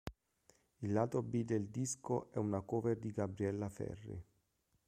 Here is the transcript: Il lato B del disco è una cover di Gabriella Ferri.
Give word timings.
Il 0.81 0.93
lato 0.93 1.21
B 1.21 1.43
del 1.43 1.67
disco 1.67 2.31
è 2.31 2.39
una 2.39 2.61
cover 2.61 2.97
di 2.97 3.11
Gabriella 3.11 3.69
Ferri. 3.69 4.19